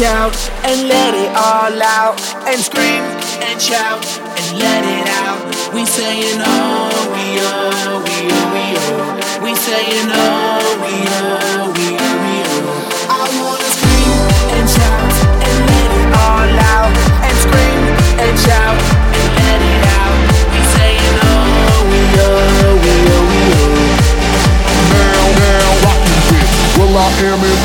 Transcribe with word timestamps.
shout 0.00 0.32
and 0.64 0.88
let 0.88 1.12
it 1.12 1.28
all 1.36 1.76
out. 1.76 2.16
And 2.48 2.56
scream 2.58 3.04
and 3.44 3.60
shout 3.60 4.00
and 4.16 4.48
let 4.56 4.80
it 4.80 5.06
out. 5.20 5.44
We 5.76 5.84
saying 5.84 6.40
oh, 6.40 6.88
we 7.12 7.36
oh, 7.44 8.00
we 8.00 8.16
oh, 8.32 8.48
we 8.56 8.64
oh. 8.80 9.44
We 9.44 9.52
saying 9.54 10.08
oh, 10.08 10.64
we 10.80 10.94
oh, 11.04 11.68
we 11.76 11.86
oh, 12.00 12.16
we 12.24 12.34
oh. 12.48 13.12
I 13.12 13.28
wanna 13.44 13.70
scream 13.76 14.16
and 14.56 14.66
shout 14.72 15.12
and 15.44 15.56
let 15.68 15.90
it 16.00 16.08
all 16.24 16.48
out. 16.72 16.96
And 17.20 17.36
scream 17.44 17.80
and 18.24 18.34
shout 18.40 18.80
and 18.80 19.28
let 19.36 19.60
it 19.60 19.84
out. 20.00 20.16
We 20.48 20.60
saying 20.80 21.16
oh, 21.28 21.76
we 21.92 22.00
oh, 22.24 22.72
we 22.80 22.94
oh, 23.04 23.24
we 23.28 23.42
oh. 23.52 24.00
Now, 24.96 25.22
now, 25.44 25.84
rockin' 25.84 26.24
with 26.32 26.88
Will 26.88 26.96
I 26.96 27.08
Am 27.20 27.44
in 27.44 27.59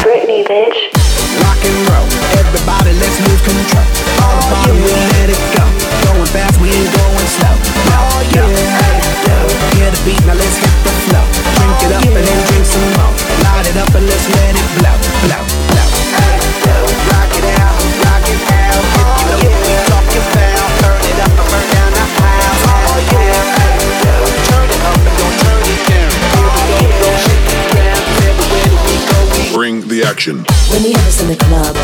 Bring 30.26 30.42
the 30.42 30.50
action. 30.50 30.74
When 30.74 30.82
you 30.82 30.98
have 30.98 31.06
us 31.08 31.22
in 31.22 31.28
the 31.30 31.38
club, 31.38 31.76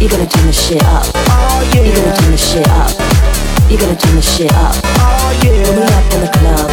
you 0.00 0.08
gotta 0.08 0.28
turn 0.28 0.46
the 0.46 0.52
shit 0.52 0.84
up. 0.84 1.08
Oh 1.32 1.64
You 1.72 1.92
gotta 1.96 2.12
turn 2.20 2.30
the 2.30 2.36
shit 2.36 2.68
up. 2.68 2.92
You 3.72 3.78
gotta 3.80 3.96
turn 3.96 4.16
the 4.16 4.20
shit 4.20 4.52
up. 4.52 4.76
Oh 5.00 5.32
When 5.40 5.56
we 5.56 5.80
yeah. 5.80 5.96
up 5.96 6.12
in 6.12 6.20
the 6.20 6.28
club, 6.28 6.68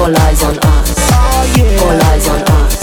all 0.00 0.16
eyes 0.24 0.40
on 0.42 0.56
us. 0.56 0.88
Oh 1.12 1.44
yeah. 1.56 1.84
All 1.84 2.00
eyes 2.08 2.28
on 2.28 2.40
us. 2.40 2.80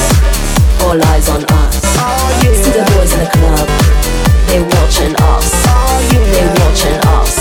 All 0.85 1.01
eyes 1.01 1.29
on 1.29 1.41
us. 1.41 1.81
Oh 1.97 2.29
See 2.61 2.73
the 2.77 2.85
boys 2.93 3.13
in 3.13 3.25
the 3.25 3.29
club, 3.33 3.65
they 4.45 4.61
watching 4.61 5.15
us. 5.17 5.49
Oh 5.65 5.97
They 6.13 6.45
yeah. 6.45 6.61
watching 6.61 6.99
us. 7.09 7.33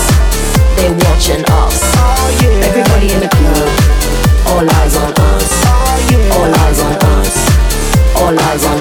They 0.81 0.89
watching 0.89 1.45
us. 1.45 1.77
Oh 2.01 2.25
yeah. 2.41 2.65
Everybody 2.65 3.13
in 3.13 3.19
the 3.21 3.29
club, 3.29 3.69
all 4.49 4.65
eyes 4.65 4.95
on 4.97 5.13
us. 5.13 5.49
Oh 5.69 5.93
yeah. 6.09 6.35
All 6.41 6.49
eyes 6.65 6.79
on 6.81 6.93
us. 7.21 7.37
All 8.17 8.39
eyes 8.49 8.65
on 8.65 8.80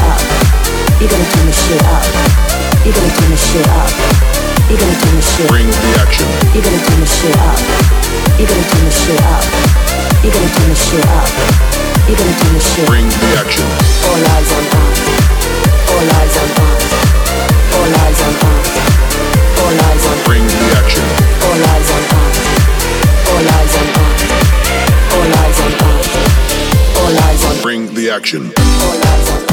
up. 0.00 0.20
Turn 0.98 1.52
shit 1.52 1.82
up. 1.84 2.04
Turn 2.84 3.36
shit 3.36 3.68
up. 3.68 3.90
Turn 4.68 5.20
shit. 5.20 5.48
Bring 5.48 5.66
the 5.66 5.90
action. 6.02 6.28
You 6.54 6.60
gotta 6.60 6.80
turn 6.84 7.00
the 7.00 7.06
shit 7.06 7.36
up. 7.38 7.58
You 8.38 8.46
gotta 8.46 8.64
turn 8.68 8.84
the 8.84 8.90
shit 8.90 9.20
up. 9.22 9.44
You 10.22 10.30
gotta 10.30 10.50
turn 10.54 10.68
the 10.68 10.74
shit 10.74 11.04
up. 11.08 11.28
You 12.08 12.14
gotta 12.16 12.34
turn 12.36 12.54
the 12.54 12.60
shit. 12.60 12.86
Bring 12.86 13.08
the 13.08 13.30
action. 13.40 13.64
All 14.04 14.18
eyes 14.18 14.50
on 14.52 14.64
us. 14.76 14.98
All 15.88 16.08
eyes 16.18 16.36
on 16.36 16.48
us. 16.58 16.84
All 17.72 17.92
eyes 18.02 18.20
on 18.22 18.34
us. 18.44 18.68
All 19.62 19.78
eyes 19.88 20.04
on. 20.06 20.16
Bring 20.24 20.44
the 20.46 20.66
action. 20.76 21.04
All 21.48 21.62
eyes 21.72 21.90
on 21.96 22.02
us. 22.18 22.36
All 23.30 23.46
eyes 23.56 23.74
on 23.80 23.88
us. 23.96 24.20
All 25.16 25.32
eyes 25.40 25.60
on 25.64 25.72
us. 25.88 26.06
All 26.98 27.16
eyes 27.24 27.44
on. 27.44 27.62
Bring 27.62 27.94
the 27.94 28.10
action. 28.10 28.52
All 28.56 28.98
eyes 29.12 29.30
on 29.30 29.47